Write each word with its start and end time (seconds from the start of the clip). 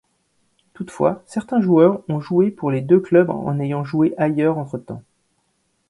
Toutefois, 0.73 1.21
certains 1.27 1.61
joueurs 1.61 2.01
ont 2.09 2.19
joué 2.19 2.49
pour 2.49 2.71
les 2.71 2.81
deux 2.81 2.99
clubs 2.99 3.29
en 3.29 3.59
ayant 3.59 3.83
joué 3.83 4.15
ailleurs 4.17 4.57
entre-temps. 4.57 5.03